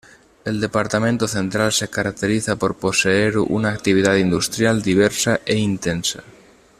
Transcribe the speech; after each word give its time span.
El 0.45 0.59
Departamento 0.59 1.27
Central 1.27 1.71
se 1.71 1.87
caracteriza 1.87 2.55
por 2.55 2.73
poseer 2.75 3.37
una 3.37 3.69
actividad 3.69 4.15
industrial 4.15 4.81
diversa 4.81 5.41
e 5.45 5.59
intensa. 5.59 6.23